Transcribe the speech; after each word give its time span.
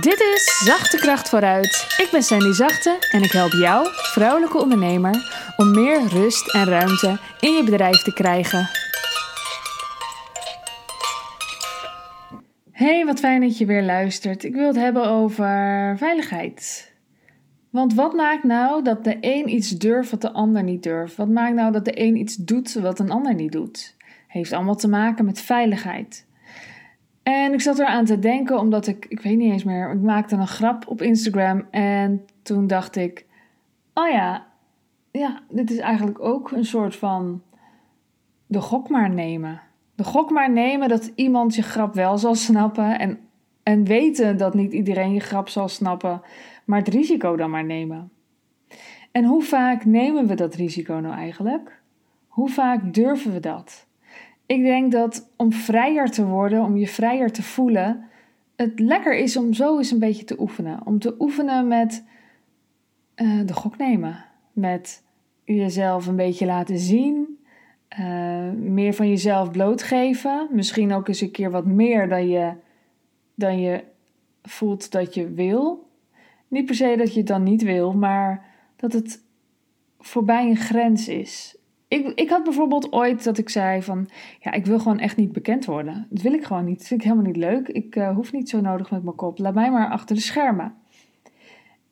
Dit 0.00 0.20
is 0.20 0.62
Zachte 0.64 0.96
Kracht 0.96 1.28
vooruit. 1.28 1.94
Ik 1.96 2.08
ben 2.10 2.22
Sandy 2.22 2.52
Zachte 2.52 3.08
en 3.10 3.22
ik 3.22 3.30
help 3.30 3.52
jou, 3.52 3.88
vrouwelijke 3.92 4.58
ondernemer, 4.58 5.14
om 5.56 5.70
meer 5.70 6.06
rust 6.08 6.54
en 6.54 6.64
ruimte 6.64 7.18
in 7.40 7.52
je 7.52 7.64
bedrijf 7.64 8.02
te 8.02 8.12
krijgen. 8.12 8.68
Hey, 12.70 13.04
wat 13.04 13.18
fijn 13.18 13.40
dat 13.40 13.58
je 13.58 13.66
weer 13.66 13.82
luistert. 13.82 14.44
Ik 14.44 14.54
wil 14.54 14.66
het 14.66 14.76
hebben 14.76 15.08
over 15.08 15.46
veiligheid. 15.98 16.92
Want 17.70 17.94
wat 17.94 18.12
maakt 18.12 18.44
nou 18.44 18.82
dat 18.82 19.04
de 19.04 19.16
een 19.20 19.48
iets 19.48 19.70
durft 19.70 20.10
wat 20.10 20.20
de 20.20 20.32
ander 20.32 20.62
niet 20.62 20.82
durft? 20.82 21.16
Wat 21.16 21.28
maakt 21.28 21.54
nou 21.54 21.72
dat 21.72 21.84
de 21.84 22.00
een 22.00 22.16
iets 22.16 22.36
doet 22.36 22.74
wat 22.74 22.98
een 22.98 23.10
ander 23.10 23.34
niet 23.34 23.52
doet? 23.52 23.96
Heeft 24.28 24.52
allemaal 24.52 24.76
te 24.76 24.88
maken 24.88 25.24
met 25.24 25.40
veiligheid. 25.40 26.25
En 27.26 27.52
ik 27.52 27.60
zat 27.60 27.78
eraan 27.78 28.04
te 28.04 28.18
denken, 28.18 28.58
omdat 28.58 28.86
ik, 28.86 29.06
ik 29.08 29.20
weet 29.20 29.36
niet 29.36 29.52
eens 29.52 29.64
meer, 29.64 29.90
ik 29.90 30.00
maakte 30.00 30.36
een 30.36 30.46
grap 30.46 30.88
op 30.88 31.02
Instagram 31.02 31.66
en 31.70 32.24
toen 32.42 32.66
dacht 32.66 32.96
ik, 32.96 33.26
oh 33.94 34.10
ja, 34.10 34.46
ja, 35.10 35.42
dit 35.48 35.70
is 35.70 35.78
eigenlijk 35.78 36.20
ook 36.20 36.50
een 36.50 36.64
soort 36.64 36.96
van 36.96 37.42
de 38.46 38.60
gok 38.60 38.88
maar 38.88 39.10
nemen. 39.10 39.60
De 39.94 40.04
gok 40.04 40.30
maar 40.30 40.50
nemen 40.50 40.88
dat 40.88 41.12
iemand 41.14 41.54
je 41.54 41.62
grap 41.62 41.94
wel 41.94 42.18
zal 42.18 42.34
snappen 42.34 42.98
en, 42.98 43.18
en 43.62 43.84
weten 43.84 44.36
dat 44.36 44.54
niet 44.54 44.72
iedereen 44.72 45.12
je 45.12 45.20
grap 45.20 45.48
zal 45.48 45.68
snappen, 45.68 46.22
maar 46.64 46.78
het 46.78 46.88
risico 46.88 47.36
dan 47.36 47.50
maar 47.50 47.64
nemen. 47.64 48.10
En 49.12 49.24
hoe 49.24 49.42
vaak 49.42 49.84
nemen 49.84 50.26
we 50.26 50.34
dat 50.34 50.54
risico 50.54 50.94
nou 50.94 51.14
eigenlijk? 51.14 51.80
Hoe 52.26 52.48
vaak 52.48 52.94
durven 52.94 53.32
we 53.32 53.40
dat? 53.40 53.85
Ik 54.46 54.62
denk 54.62 54.92
dat 54.92 55.30
om 55.36 55.52
vrijer 55.52 56.10
te 56.10 56.26
worden, 56.26 56.64
om 56.64 56.76
je 56.76 56.88
vrijer 56.88 57.32
te 57.32 57.42
voelen, 57.42 58.04
het 58.56 58.78
lekker 58.78 59.16
is 59.16 59.36
om 59.36 59.52
zo 59.52 59.78
eens 59.78 59.90
een 59.90 59.98
beetje 59.98 60.24
te 60.24 60.40
oefenen. 60.40 60.86
Om 60.86 60.98
te 60.98 61.14
oefenen 61.18 61.68
met 61.68 62.04
uh, 63.16 63.46
de 63.46 63.52
gok 63.52 63.76
nemen. 63.76 64.24
Met 64.52 65.02
jezelf 65.44 66.06
een 66.06 66.16
beetje 66.16 66.46
laten 66.46 66.78
zien. 66.78 67.38
Uh, 67.98 68.50
meer 68.52 68.94
van 68.94 69.08
jezelf 69.08 69.50
blootgeven. 69.50 70.48
Misschien 70.50 70.92
ook 70.92 71.08
eens 71.08 71.20
een 71.20 71.30
keer 71.30 71.50
wat 71.50 71.66
meer 71.66 72.08
dan 72.08 72.28
je, 72.28 72.52
dan 73.34 73.60
je 73.60 73.84
voelt 74.42 74.92
dat 74.92 75.14
je 75.14 75.30
wil. 75.30 75.88
Niet 76.48 76.66
per 76.66 76.74
se 76.74 76.94
dat 76.96 77.12
je 77.12 77.18
het 77.18 77.28
dan 77.28 77.42
niet 77.42 77.62
wil, 77.62 77.92
maar 77.92 78.44
dat 78.76 78.92
het 78.92 79.22
voorbij 79.98 80.48
een 80.48 80.56
grens 80.56 81.08
is. 81.08 81.56
Ik, 81.96 82.12
ik 82.14 82.30
had 82.30 82.44
bijvoorbeeld 82.44 82.92
ooit 82.92 83.24
dat 83.24 83.38
ik 83.38 83.48
zei 83.48 83.82
van, 83.82 84.08
ja, 84.40 84.52
ik 84.52 84.66
wil 84.66 84.78
gewoon 84.78 84.98
echt 84.98 85.16
niet 85.16 85.32
bekend 85.32 85.64
worden. 85.64 86.06
Dat 86.10 86.22
wil 86.22 86.32
ik 86.32 86.44
gewoon 86.44 86.64
niet. 86.64 86.78
Dat 86.78 86.86
vind 86.86 87.00
ik 87.00 87.06
helemaal 87.06 87.32
niet 87.32 87.42
leuk. 87.42 87.68
Ik 87.68 87.96
uh, 87.96 88.14
hoef 88.14 88.32
niet 88.32 88.48
zo 88.48 88.60
nodig 88.60 88.90
met 88.90 89.02
mijn 89.02 89.16
kop. 89.16 89.38
Laat 89.38 89.54
mij 89.54 89.70
maar 89.70 89.90
achter 89.90 90.16
de 90.16 90.22
schermen. 90.22 90.74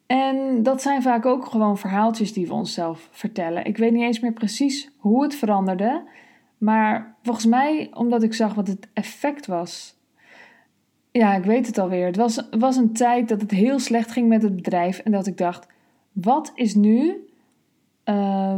En 0.07 0.63
dat 0.63 0.83
zijn 0.83 1.03
vaak 1.03 1.27
ook 1.27 1.47
gewoon 1.47 1.79
verhaaltjes 1.79 2.33
die 2.33 2.47
we 2.47 2.53
onszelf 2.53 3.09
vertellen. 3.11 3.65
Ik 3.65 3.77
weet 3.77 3.93
niet 3.93 4.03
eens 4.03 4.21
meer 4.21 4.33
precies 4.33 4.91
hoe 4.97 5.23
het 5.23 5.35
veranderde. 5.35 6.03
Maar 6.59 7.15
volgens 7.23 7.47
mij, 7.47 7.91
omdat 7.95 8.23
ik 8.23 8.35
zag 8.35 8.55
wat 8.55 8.67
het 8.67 8.89
effect 8.93 9.47
was. 9.47 9.97
Ja, 11.11 11.35
ik 11.35 11.45
weet 11.45 11.67
het 11.67 11.79
alweer. 11.79 12.07
Het 12.07 12.17
was, 12.17 12.49
was 12.51 12.77
een 12.77 12.93
tijd 12.93 13.29
dat 13.29 13.41
het 13.41 13.51
heel 13.51 13.79
slecht 13.79 14.11
ging 14.13 14.29
met 14.29 14.43
het 14.43 14.57
bedrijf. 14.57 14.99
En 14.99 15.13
dat 15.13 15.27
ik 15.27 15.39
dacht, 15.39 15.67
wat 16.13 16.53
is 16.55 16.75
nu... 16.75 17.27
Uh, 18.05 18.57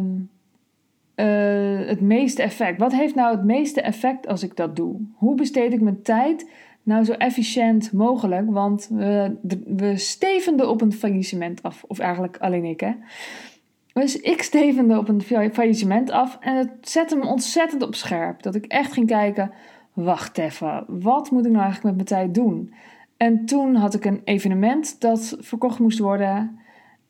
het 1.87 2.01
meeste 2.01 2.43
effect? 2.43 2.79
Wat 2.79 2.93
heeft 2.93 3.15
nou 3.15 3.37
het 3.37 3.45
meeste 3.45 3.81
effect 3.81 4.27
als 4.27 4.43
ik 4.43 4.57
dat 4.57 4.77
doe? 4.77 5.01
Hoe 5.15 5.35
besteed 5.35 5.73
ik 5.73 5.81
mijn 5.81 6.03
tijd 6.03 6.51
nou 6.83 7.05
zo 7.05 7.13
efficiënt 7.13 7.93
mogelijk? 7.93 8.51
Want 8.51 8.89
we, 8.91 9.37
we 9.67 9.97
stevenden 9.97 10.69
op 10.69 10.81
een 10.81 10.93
faillissement 10.93 11.63
af. 11.63 11.85
Of 11.89 11.99
eigenlijk 11.99 12.37
alleen 12.37 12.65
ik, 12.65 12.81
hè. 12.81 12.93
Dus 13.93 14.21
ik 14.21 14.43
stevende 14.43 14.99
op 14.99 15.09
een 15.09 15.23
faillissement 15.53 16.11
af 16.11 16.39
en 16.41 16.57
het 16.57 16.71
zette 16.81 17.17
me 17.17 17.27
ontzettend 17.27 17.83
op 17.83 17.95
scherp. 17.95 18.43
Dat 18.43 18.55
ik 18.55 18.65
echt 18.65 18.93
ging 18.93 19.07
kijken, 19.07 19.51
wacht 19.93 20.39
even, 20.39 20.85
wat 20.89 21.31
moet 21.31 21.47
ik 21.47 21.53
nou 21.53 21.65
eigenlijk 21.65 21.97
met 21.97 22.09
mijn 22.09 22.23
tijd 22.23 22.35
doen? 22.35 22.75
En 23.17 23.45
toen 23.45 23.75
had 23.75 23.95
ik 23.95 24.05
een 24.05 24.21
evenement 24.25 25.01
dat 25.01 25.37
verkocht 25.41 25.79
moest 25.79 25.99
worden 25.99 26.59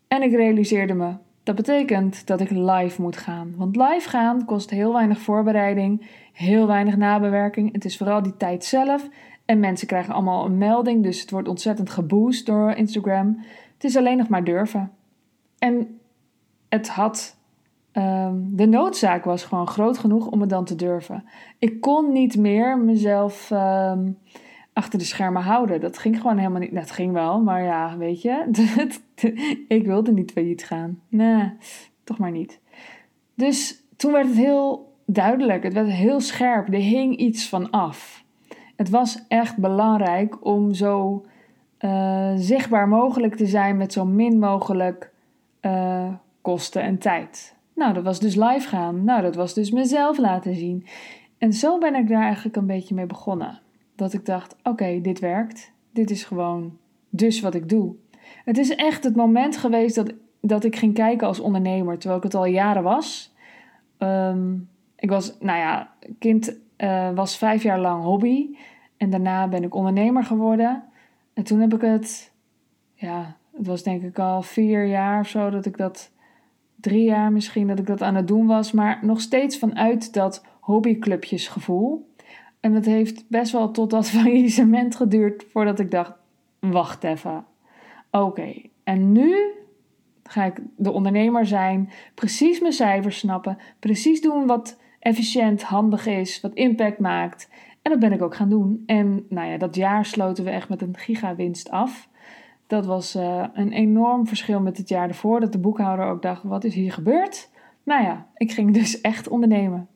en 0.08 0.22
ik 0.22 0.32
realiseerde 0.32 0.94
me, 0.94 1.14
dat 1.46 1.54
betekent 1.54 2.26
dat 2.26 2.40
ik 2.40 2.50
live 2.50 3.02
moet 3.02 3.16
gaan. 3.16 3.54
Want 3.56 3.76
live 3.76 4.08
gaan 4.08 4.44
kost 4.44 4.70
heel 4.70 4.92
weinig 4.92 5.18
voorbereiding, 5.18 6.06
heel 6.32 6.66
weinig 6.66 6.96
nabewerking. 6.96 7.72
Het 7.72 7.84
is 7.84 7.96
vooral 7.96 8.22
die 8.22 8.36
tijd 8.36 8.64
zelf. 8.64 9.08
En 9.44 9.60
mensen 9.60 9.86
krijgen 9.86 10.14
allemaal 10.14 10.44
een 10.44 10.58
melding, 10.58 11.02
dus 11.02 11.20
het 11.20 11.30
wordt 11.30 11.48
ontzettend 11.48 11.90
geboost 11.90 12.46
door 12.46 12.70
Instagram. 12.70 13.44
Het 13.74 13.84
is 13.84 13.96
alleen 13.96 14.16
nog 14.16 14.28
maar 14.28 14.44
durven. 14.44 14.90
En 15.58 15.98
het 16.68 16.88
had. 16.88 17.36
Um, 17.92 18.56
de 18.56 18.66
noodzaak 18.66 19.24
was 19.24 19.44
gewoon 19.44 19.68
groot 19.68 19.98
genoeg 19.98 20.26
om 20.26 20.40
het 20.40 20.50
dan 20.50 20.64
te 20.64 20.74
durven. 20.74 21.24
Ik 21.58 21.80
kon 21.80 22.12
niet 22.12 22.36
meer 22.36 22.78
mezelf. 22.78 23.50
Um, 23.50 24.18
achter 24.76 24.98
de 24.98 25.04
schermen 25.04 25.42
houden. 25.42 25.80
Dat 25.80 25.98
ging 25.98 26.16
gewoon 26.20 26.38
helemaal 26.38 26.60
niet. 26.60 26.74
Dat 26.74 26.90
ging 26.90 27.12
wel, 27.12 27.40
maar 27.42 27.62
ja, 27.62 27.96
weet 27.96 28.22
je, 28.22 28.50
ik 29.68 29.86
wilde 29.86 30.12
niet 30.12 30.32
failliet 30.32 30.64
gaan. 30.64 31.00
Nee, 31.08 31.52
toch 32.04 32.18
maar 32.18 32.30
niet. 32.30 32.60
Dus 33.34 33.82
toen 33.96 34.12
werd 34.12 34.26
het 34.26 34.36
heel 34.36 34.94
duidelijk, 35.06 35.62
het 35.62 35.72
werd 35.72 35.88
heel 35.88 36.20
scherp, 36.20 36.72
er 36.72 36.80
hing 36.80 37.16
iets 37.16 37.48
van 37.48 37.70
af. 37.70 38.24
Het 38.76 38.90
was 38.90 39.24
echt 39.28 39.56
belangrijk 39.56 40.44
om 40.44 40.74
zo 40.74 41.24
uh, 41.80 42.32
zichtbaar 42.34 42.88
mogelijk 42.88 43.34
te 43.34 43.46
zijn 43.46 43.76
met 43.76 43.92
zo 43.92 44.04
min 44.04 44.38
mogelijk 44.38 45.10
uh, 45.62 46.08
kosten 46.40 46.82
en 46.82 46.98
tijd. 46.98 47.54
Nou, 47.74 47.92
dat 47.92 48.04
was 48.04 48.20
dus 48.20 48.34
live 48.34 48.68
gaan. 48.68 49.04
Nou, 49.04 49.22
dat 49.22 49.34
was 49.34 49.54
dus 49.54 49.70
mezelf 49.70 50.18
laten 50.18 50.54
zien. 50.54 50.86
En 51.38 51.52
zo 51.52 51.78
ben 51.78 51.94
ik 51.94 52.08
daar 52.08 52.22
eigenlijk 52.22 52.56
een 52.56 52.66
beetje 52.66 52.94
mee 52.94 53.06
begonnen 53.06 53.64
dat 53.96 54.12
ik 54.12 54.26
dacht: 54.26 54.56
oké, 54.62 55.00
dit 55.00 55.18
werkt. 55.18 55.72
Dit 55.92 56.10
is 56.10 56.24
gewoon 56.24 56.78
dus 57.10 57.40
wat 57.40 57.54
ik 57.54 57.68
doe. 57.68 57.94
Het 58.44 58.58
is 58.58 58.74
echt 58.74 59.04
het 59.04 59.16
moment 59.16 59.56
geweest 59.56 59.94
dat, 59.94 60.12
dat 60.40 60.64
ik 60.64 60.76
ging 60.76 60.94
kijken 60.94 61.26
als 61.26 61.40
ondernemer, 61.40 61.98
terwijl 61.98 62.18
ik 62.18 62.24
het 62.24 62.34
al 62.34 62.46
jaren 62.46 62.82
was. 62.82 63.34
Ehm, 63.98 64.54
ik 64.96 65.10
was, 65.10 65.36
nou 65.40 65.58
ja, 65.58 65.94
kind 66.18 66.56
uh, 66.78 67.10
was 67.14 67.38
vijf 67.38 67.62
jaar 67.62 67.80
lang 67.80 68.04
hobby. 68.04 68.56
En 68.96 69.10
daarna 69.10 69.48
ben 69.48 69.62
ik 69.62 69.74
ondernemer 69.74 70.24
geworden. 70.24 70.84
En 71.34 71.42
toen 71.42 71.60
heb 71.60 71.74
ik 71.74 71.80
het, 71.80 72.32
ja, 72.94 73.36
het 73.56 73.66
was 73.66 73.82
denk 73.82 74.02
ik 74.02 74.18
al 74.18 74.42
vier 74.42 74.86
jaar 74.86 75.20
of 75.20 75.28
zo 75.28 75.50
dat 75.50 75.66
ik 75.66 75.76
dat, 75.76 76.10
drie 76.80 77.04
jaar 77.04 77.32
misschien 77.32 77.66
dat 77.66 77.78
ik 77.78 77.86
dat 77.86 78.02
aan 78.02 78.14
het 78.14 78.28
doen 78.28 78.46
was. 78.46 78.72
Maar 78.72 78.98
nog 79.02 79.20
steeds 79.20 79.58
vanuit 79.58 80.12
dat 80.12 80.44
hobbyclubjesgevoel. 80.60 82.14
En 82.66 82.72
het 82.72 82.86
heeft 82.86 83.24
best 83.28 83.52
wel 83.52 83.70
tot 83.70 83.90
dat 83.90 84.10
faillissement 84.18 84.96
geduurd 84.96 85.44
voordat 85.50 85.78
ik 85.78 85.90
dacht: 85.90 86.12
wacht 86.58 87.04
even. 87.04 87.44
Oké, 88.10 88.54
en 88.84 89.12
nu 89.12 89.36
ga 90.22 90.44
ik 90.44 90.60
de 90.76 90.90
ondernemer 90.90 91.46
zijn, 91.46 91.90
precies 92.14 92.60
mijn 92.60 92.72
cijfers 92.72 93.18
snappen, 93.18 93.58
precies 93.78 94.20
doen 94.20 94.46
wat 94.46 94.78
efficiënt, 94.98 95.62
handig 95.62 96.06
is, 96.06 96.40
wat 96.40 96.54
impact 96.54 96.98
maakt. 96.98 97.48
En 97.82 97.90
dat 97.90 98.00
ben 98.00 98.12
ik 98.12 98.22
ook 98.22 98.34
gaan 98.34 98.48
doen. 98.48 98.82
En 98.86 99.26
nou 99.28 99.50
ja, 99.50 99.58
dat 99.58 99.74
jaar 99.76 100.04
sloten 100.04 100.44
we 100.44 100.50
echt 100.50 100.68
met 100.68 100.82
een 100.82 100.96
gigawinst 100.96 101.70
af. 101.70 102.08
Dat 102.66 102.86
was 102.86 103.16
uh, 103.16 103.44
een 103.52 103.72
enorm 103.72 104.26
verschil 104.26 104.60
met 104.60 104.76
het 104.76 104.88
jaar 104.88 105.08
ervoor, 105.08 105.40
dat 105.40 105.52
de 105.52 105.58
boekhouder 105.58 106.06
ook 106.06 106.22
dacht: 106.22 106.42
wat 106.42 106.64
is 106.64 106.74
hier 106.74 106.92
gebeurd? 106.92 107.50
Nou 107.82 108.02
ja, 108.02 108.26
ik 108.34 108.52
ging 108.52 108.74
dus 108.74 109.00
echt 109.12 109.28
ondernemen. 109.28 109.88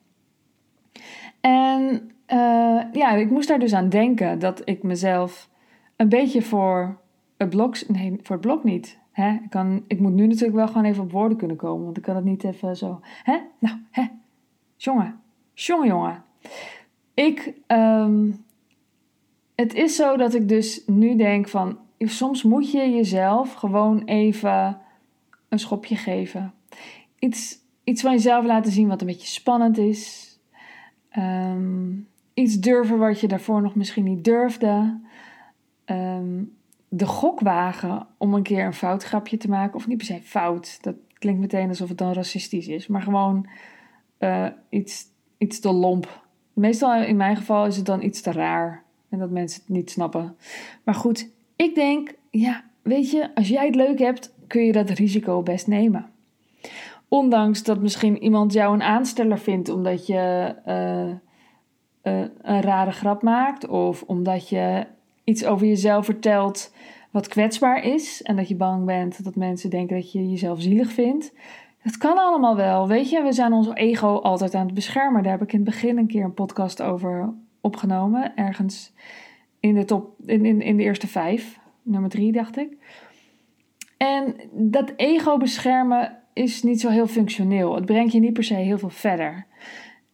En 1.41 2.11
uh, 2.33 2.83
ja, 2.93 3.11
ik 3.11 3.31
moest 3.31 3.49
daar 3.49 3.59
dus 3.59 3.75
aan 3.75 3.89
denken 3.89 4.39
dat 4.39 4.63
ik 4.65 4.83
mezelf 4.83 5.49
een 5.97 6.09
beetje 6.09 6.43
voor 6.43 6.99
het 7.37 7.51
blok, 7.51 7.89
nee, 7.89 8.19
voor 8.23 8.37
het 8.37 8.47
blok 8.47 8.65
niet. 8.65 8.99
Hè? 9.13 9.33
Ik, 9.33 9.51
kan, 9.51 9.85
ik 9.87 10.01
moet 10.01 10.13
nu 10.13 10.27
natuurlijk 10.27 10.55
wel 10.55 10.67
gewoon 10.67 10.85
even 10.85 11.03
op 11.03 11.13
woorden 11.13 11.39
kunnen 11.39 11.57
komen, 11.57 11.85
want 11.85 11.97
ik 11.97 12.03
kan 12.03 12.17
het 12.17 12.25
niet 12.25 12.45
even 12.45 12.77
zo. 12.77 13.01
Hè? 13.23 13.39
Nou, 13.59 13.77
hè? 13.91 14.07
Jongen, 14.77 15.21
jongen, 15.55 15.87
jongen. 15.87 16.25
Ik, 17.15 17.55
um, 17.67 18.45
het 19.55 19.75
is 19.75 19.97
zo 19.97 20.17
dat 20.17 20.35
ik 20.35 20.49
dus 20.49 20.83
nu 20.87 21.17
denk 21.17 21.49
van, 21.49 21.79
soms 21.99 22.43
moet 22.43 22.71
je 22.71 22.91
jezelf 22.91 23.53
gewoon 23.53 24.03
even 24.05 24.81
een 25.49 25.59
schopje 25.59 25.97
geven. 25.97 26.53
Iets, 27.19 27.59
iets 27.85 28.03
van 28.03 28.13
jezelf 28.13 28.45
laten 28.45 28.73
zien 28.73 28.89
wat 28.89 29.01
een 29.01 29.07
beetje 29.07 29.27
spannend 29.27 29.79
is. 29.79 30.29
Um, 31.19 32.09
iets 32.41 32.59
durven 32.59 32.99
wat 32.99 33.21
je 33.21 33.29
daarvoor 33.29 33.63
nog 33.63 33.75
misschien 33.75 34.05
niet 34.05 34.25
durfde. 34.25 35.01
Ehm, 35.85 36.43
de 36.89 37.07
gok 37.07 37.41
wagen 37.41 38.07
om 38.17 38.35
een 38.35 38.43
keer 38.43 38.65
een 38.65 38.75
fout 38.75 39.05
grapje 39.05 39.37
te 39.37 39.49
maken. 39.49 39.75
Of 39.75 39.87
niet 39.87 39.97
per 39.97 40.07
se 40.07 40.21
fout, 40.23 40.79
dat 40.83 40.95
klinkt 41.19 41.41
meteen 41.41 41.69
alsof 41.69 41.89
het 41.89 41.99
dan 41.99 42.13
racistisch 42.13 42.69
is. 42.69 42.87
Maar 42.87 43.03
gewoon 43.03 43.47
uh, 44.19 44.47
iets, 44.69 45.05
iets 45.39 45.61
te 45.61 45.73
lomp. 45.73 46.27
Meestal 46.53 47.03
in 47.03 47.17
mijn 47.17 47.37
geval 47.37 47.67
is 47.67 47.77
het 47.77 47.87
dan 47.87 48.03
iets 48.03 48.21
te 48.21 48.33
raar. 48.33 48.83
En 49.09 49.19
dat 49.19 49.31
mensen 49.31 49.61
het 49.61 49.71
niet 49.71 49.91
snappen. 49.91 50.37
Maar 50.85 50.95
goed, 50.95 51.31
Ik 51.57 51.75
denk, 51.75 52.15
ja, 52.31 52.65
weet 52.83 53.11
je, 53.11 53.35
als 53.35 53.49
jij 53.49 53.67
het 53.67 53.75
leuk 53.75 53.99
hebt, 53.99 54.35
kun 54.47 54.65
je 54.65 54.73
dat 54.73 54.91
risico 54.91 55.43
best 55.43 55.67
nemen. 55.67 56.11
Ondanks 57.09 57.63
dat 57.63 57.81
misschien 57.81 58.23
iemand 58.23 58.53
jou 58.53 58.75
een 58.75 58.83
aansteller 58.83 59.39
vindt 59.39 59.69
omdat 59.69 60.07
je 60.07 60.55
uh, 60.67 61.15
uh, 62.03 62.21
een 62.43 62.61
rare 62.61 62.91
grap 62.91 63.23
maakt 63.23 63.69
of 63.69 64.03
omdat 64.03 64.49
je 64.49 64.87
iets 65.25 65.45
over 65.45 65.67
jezelf 65.67 66.05
vertelt 66.05 66.73
wat 67.11 67.29
kwetsbaar 67.29 67.85
is 67.85 68.23
en 68.23 68.37
dat 68.37 68.49
je 68.49 68.57
bang 68.57 68.85
bent 68.85 69.25
dat 69.25 69.37
mensen 69.37 69.71
denken 69.71 69.97
dat 69.97 70.13
je 70.13 70.31
jezelf 70.31 70.61
zielig 70.61 70.93
vindt. 70.93 71.33
Dat 71.83 71.97
kan 71.97 72.19
allemaal 72.19 72.57
wel. 72.57 72.89
Weet 72.89 73.11
je, 73.11 73.23
we 73.23 73.33
zijn 73.33 73.53
ons 73.53 73.69
ego 73.75 74.17
altijd 74.17 74.55
aan 74.55 74.67
het 74.67 74.75
beschermen. 74.75 75.23
Daar 75.23 75.33
heb 75.33 75.43
ik 75.43 75.53
in 75.53 75.61
het 75.61 75.69
begin 75.69 75.99
een 75.99 76.07
keer 76.07 76.25
een 76.25 76.35
podcast 76.35 76.83
over 76.83 77.35
opgenomen. 77.61 78.37
Ergens 78.37 78.93
in 79.61 79.75
de, 79.75 79.85
top, 79.85 80.15
in, 80.27 80.45
in, 80.45 80.61
in 80.61 80.77
de 80.77 80.83
eerste 80.83 81.07
vijf. 81.07 81.59
Nummer 81.83 82.11
drie, 82.11 82.33
dacht 82.33 82.57
ik. 82.57 82.77
En 83.97 84.35
dat 84.53 84.93
ego 84.97 85.37
beschermen 85.37 86.19
is 86.33 86.63
niet 86.63 86.81
zo 86.81 86.89
heel 86.89 87.07
functioneel. 87.07 87.75
Het 87.75 87.85
brengt 87.85 88.13
je 88.13 88.21
niet 88.21 88.33
per 88.33 88.45
se 88.45 88.55
heel 88.55 88.79
veel 88.79 88.91
verder. 88.91 89.47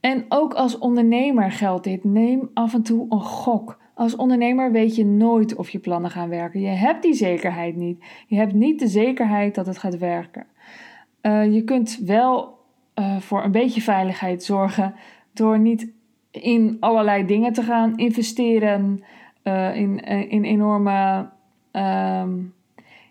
En 0.07 0.25
ook 0.29 0.55
als 0.55 0.79
ondernemer 0.79 1.53
geldt 1.53 1.85
dit. 1.85 2.05
Neem 2.05 2.51
af 2.55 2.75
en 2.75 2.83
toe 2.83 3.07
een 3.09 3.21
gok. 3.21 3.79
Als 3.95 4.17
ondernemer 4.17 4.73
weet 4.73 4.97
je 4.97 5.05
nooit 5.05 5.55
of 5.55 5.71
je 5.71 5.79
plannen 5.79 6.11
gaan 6.11 6.29
werken. 6.29 6.61
Je 6.61 6.69
hebt 6.69 7.03
die 7.03 7.15
zekerheid 7.15 7.77
niet. 7.77 8.05
Je 8.27 8.37
hebt 8.37 8.53
niet 8.53 8.79
de 8.79 8.87
zekerheid 8.87 9.55
dat 9.55 9.67
het 9.67 9.79
gaat 9.79 9.99
werken. 9.99 10.47
Uh, 11.23 11.55
je 11.55 11.65
kunt 11.65 12.01
wel 12.05 12.59
uh, 12.95 13.17
voor 13.17 13.45
een 13.45 13.53
beetje 13.53 13.81
veiligheid 13.81 14.43
zorgen 14.43 14.95
door 15.33 15.59
niet 15.59 15.93
in 16.31 16.77
allerlei 16.81 17.27
dingen 17.27 17.53
te 17.53 17.63
gaan 17.63 17.97
investeren. 17.97 19.05
Uh, 19.45 19.77
in, 19.77 20.01
in 20.29 20.45
enorme. 20.45 21.29
Um, 21.73 22.55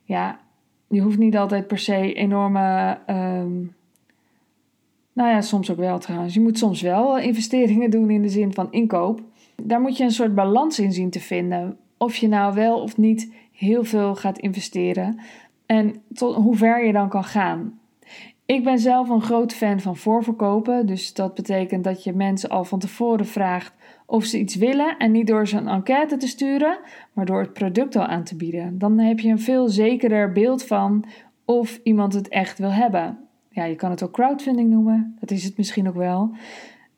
ja, 0.03 0.39
je 0.87 1.01
hoeft 1.01 1.17
niet 1.17 1.37
altijd 1.37 1.67
per 1.67 1.79
se 1.79 2.13
enorme. 2.13 2.97
Um, 3.07 3.75
nou 5.15 5.29
ja, 5.29 5.41
soms 5.41 5.71
ook 5.71 5.77
wel 5.77 5.99
trouwens. 5.99 6.33
Je 6.33 6.39
moet 6.39 6.57
soms 6.57 6.81
wel 6.81 7.17
investeringen 7.17 7.89
doen 7.89 8.09
in 8.09 8.21
de 8.21 8.29
zin 8.29 8.53
van 8.53 8.71
inkoop. 8.71 9.21
Daar 9.63 9.81
moet 9.81 9.97
je 9.97 10.03
een 10.03 10.11
soort 10.11 10.35
balans 10.35 10.79
in 10.79 10.91
zien 10.91 11.09
te 11.09 11.19
vinden. 11.19 11.77
Of 11.97 12.15
je 12.15 12.27
nou 12.27 12.53
wel 12.53 12.81
of 12.81 12.97
niet 12.97 13.33
heel 13.51 13.83
veel 13.83 14.15
gaat 14.15 14.37
investeren. 14.37 15.19
En 15.65 15.95
tot 16.13 16.35
hoe 16.35 16.55
ver 16.55 16.85
je 16.85 16.91
dan 16.91 17.09
kan 17.09 17.23
gaan. 17.23 17.79
Ik 18.45 18.63
ben 18.63 18.79
zelf 18.79 19.09
een 19.09 19.21
groot 19.21 19.53
fan 19.53 19.79
van 19.79 19.97
voorverkopen. 19.97 20.85
Dus 20.85 21.13
dat 21.13 21.33
betekent 21.33 21.83
dat 21.83 22.03
je 22.03 22.13
mensen 22.13 22.49
al 22.49 22.65
van 22.65 22.79
tevoren 22.79 23.25
vraagt 23.25 23.73
of 24.05 24.23
ze 24.23 24.39
iets 24.39 24.55
willen. 24.55 24.97
En 24.97 25.11
niet 25.11 25.27
door 25.27 25.47
ze 25.47 25.57
een 25.57 25.67
enquête 25.67 26.17
te 26.17 26.27
sturen, 26.27 26.77
maar 27.13 27.25
door 27.25 27.41
het 27.41 27.53
product 27.53 27.95
al 27.95 28.05
aan 28.05 28.23
te 28.23 28.35
bieden. 28.35 28.77
Dan 28.77 28.99
heb 28.99 29.19
je 29.19 29.29
een 29.29 29.39
veel 29.39 29.67
zekerder 29.67 30.31
beeld 30.31 30.63
van 30.63 31.05
of 31.45 31.79
iemand 31.83 32.13
het 32.13 32.27
echt 32.27 32.57
wil 32.57 32.71
hebben. 32.71 33.24
Ja, 33.55 33.63
je 33.63 33.75
kan 33.75 33.89
het 33.89 34.03
ook 34.03 34.11
crowdfunding 34.11 34.69
noemen. 34.69 35.17
Dat 35.19 35.31
is 35.31 35.43
het 35.43 35.57
misschien 35.57 35.87
ook 35.87 35.95
wel. 35.95 36.35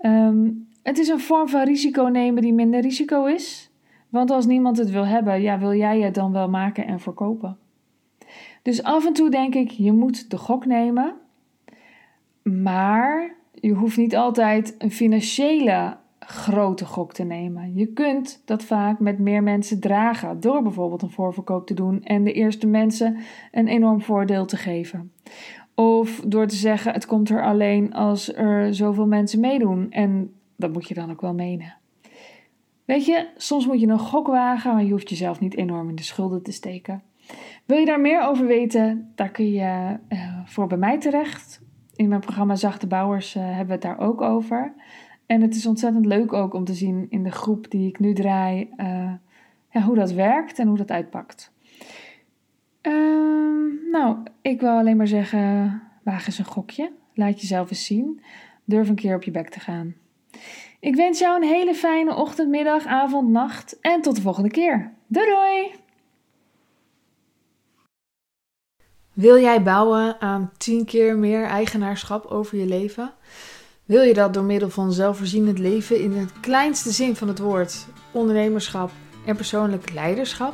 Um, 0.01 0.67
het 0.83 0.97
is 0.97 1.07
een 1.07 1.19
vorm 1.19 1.49
van 1.49 1.63
risico 1.63 2.03
nemen 2.03 2.41
die 2.41 2.53
minder 2.53 2.81
risico 2.81 3.25
is. 3.25 3.71
Want 4.09 4.31
als 4.31 4.45
niemand 4.45 4.77
het 4.77 4.89
wil 4.89 5.05
hebben, 5.05 5.41
ja, 5.41 5.59
wil 5.59 5.73
jij 5.73 6.01
het 6.01 6.13
dan 6.13 6.31
wel 6.31 6.49
maken 6.49 6.87
en 6.87 6.99
verkopen. 6.99 7.57
Dus 8.61 8.83
af 8.83 9.05
en 9.05 9.13
toe 9.13 9.29
denk 9.29 9.55
ik, 9.55 9.69
je 9.69 9.91
moet 9.91 10.29
de 10.29 10.37
gok 10.37 10.65
nemen. 10.65 11.13
Maar 12.43 13.35
je 13.53 13.73
hoeft 13.73 13.97
niet 13.97 14.15
altijd 14.15 14.75
een 14.77 14.91
financiële 14.91 15.97
grote 16.19 16.85
gok 16.85 17.13
te 17.13 17.23
nemen. 17.23 17.75
Je 17.75 17.85
kunt 17.85 18.41
dat 18.45 18.63
vaak 18.63 18.99
met 18.99 19.19
meer 19.19 19.43
mensen 19.43 19.79
dragen 19.79 20.39
door 20.39 20.61
bijvoorbeeld 20.61 21.01
een 21.01 21.09
voorverkoop 21.09 21.67
te 21.67 21.73
doen 21.73 22.03
en 22.03 22.23
de 22.23 22.33
eerste 22.33 22.67
mensen 22.67 23.17
een 23.51 23.67
enorm 23.67 24.01
voordeel 24.01 24.45
te 24.45 24.57
geven. 24.57 25.11
Of 25.79 26.21
door 26.25 26.47
te 26.47 26.55
zeggen: 26.55 26.93
het 26.93 27.05
komt 27.05 27.29
er 27.29 27.43
alleen 27.43 27.93
als 27.93 28.33
er 28.33 28.75
zoveel 28.75 29.07
mensen 29.07 29.39
meedoen. 29.39 29.91
En 29.91 30.33
dat 30.55 30.73
moet 30.73 30.87
je 30.87 30.93
dan 30.93 31.11
ook 31.11 31.21
wel 31.21 31.33
menen. 31.33 31.75
Weet 32.85 33.05
je, 33.05 33.27
soms 33.35 33.67
moet 33.67 33.79
je 33.79 33.87
een 33.87 33.99
gok 33.99 34.27
wagen, 34.27 34.73
maar 34.73 34.83
je 34.83 34.91
hoeft 34.91 35.09
jezelf 35.09 35.39
niet 35.39 35.55
enorm 35.55 35.89
in 35.89 35.95
de 35.95 36.03
schulden 36.03 36.43
te 36.43 36.51
steken. 36.51 37.03
Wil 37.65 37.77
je 37.77 37.85
daar 37.85 38.01
meer 38.01 38.21
over 38.21 38.45
weten, 38.45 39.11
daar 39.15 39.29
kun 39.31 39.51
je 39.51 39.97
uh, 40.09 40.39
voor 40.45 40.67
bij 40.67 40.77
mij 40.77 40.99
terecht. 40.99 41.61
In 41.95 42.07
mijn 42.07 42.21
programma 42.21 42.55
Zachte 42.55 42.87
Bouwers 42.87 43.35
uh, 43.35 43.43
hebben 43.43 43.65
we 43.65 43.71
het 43.71 43.81
daar 43.81 43.99
ook 43.99 44.21
over. 44.21 44.73
En 45.25 45.41
het 45.41 45.55
is 45.55 45.65
ontzettend 45.65 46.05
leuk 46.05 46.33
ook 46.33 46.53
om 46.53 46.63
te 46.63 46.73
zien 46.73 47.05
in 47.09 47.23
de 47.23 47.31
groep 47.31 47.71
die 47.71 47.87
ik 47.87 47.99
nu 47.99 48.13
draai, 48.13 48.69
uh, 48.77 49.11
ja, 49.69 49.81
hoe 49.81 49.95
dat 49.95 50.11
werkt 50.11 50.59
en 50.59 50.67
hoe 50.67 50.77
dat 50.77 50.91
uitpakt. 50.91 51.51
Nou, 53.91 54.17
ik 54.41 54.59
wil 54.59 54.77
alleen 54.77 54.97
maar 54.97 55.07
zeggen, 55.07 55.81
waag 56.03 56.25
eens 56.25 56.37
een 56.37 56.45
gokje. 56.45 56.91
Laat 57.13 57.41
jezelf 57.41 57.69
eens 57.69 57.85
zien. 57.85 58.21
Durf 58.65 58.89
een 58.89 58.95
keer 58.95 59.15
op 59.15 59.23
je 59.23 59.31
bek 59.31 59.49
te 59.49 59.59
gaan. 59.59 59.95
Ik 60.79 60.95
wens 60.95 61.19
jou 61.19 61.35
een 61.35 61.47
hele 61.47 61.73
fijne 61.73 62.15
ochtend, 62.15 62.49
middag, 62.49 62.85
avond, 62.85 63.29
nacht 63.29 63.79
en 63.81 64.01
tot 64.01 64.15
de 64.15 64.21
volgende 64.21 64.49
keer. 64.49 64.93
Doei 65.07 65.25
doei! 65.25 65.71
Wil 69.13 69.39
jij 69.39 69.63
bouwen 69.63 70.21
aan 70.21 70.51
10 70.57 70.85
keer 70.85 71.17
meer 71.17 71.43
eigenaarschap 71.43 72.25
over 72.25 72.57
je 72.57 72.65
leven? 72.65 73.13
Wil 73.85 74.01
je 74.01 74.13
dat 74.13 74.33
door 74.33 74.43
middel 74.43 74.69
van 74.69 74.91
zelfvoorzienend 74.91 75.59
leven 75.59 75.99
in 76.01 76.11
het 76.11 76.39
kleinste 76.39 76.91
zin 76.91 77.15
van 77.15 77.27
het 77.27 77.39
woord, 77.39 77.85
ondernemerschap 78.11 78.91
en 79.25 79.35
persoonlijk 79.35 79.93
leiderschap? 79.93 80.53